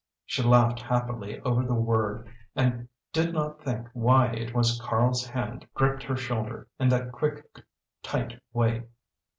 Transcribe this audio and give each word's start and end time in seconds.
She 0.25 0.41
laughed 0.41 0.79
happily 0.81 1.39
over 1.41 1.63
the 1.63 1.75
word 1.75 2.27
and 2.55 2.89
did 3.13 3.35
not 3.35 3.61
think 3.61 3.87
why 3.93 4.29
it 4.31 4.51
was 4.51 4.81
Karl's 4.81 5.27
hand 5.27 5.67
gripped 5.75 6.01
her 6.01 6.17
shoulder 6.17 6.67
in 6.79 6.89
that 6.89 7.11
quick, 7.11 7.45
tight 8.01 8.41
way. 8.51 8.85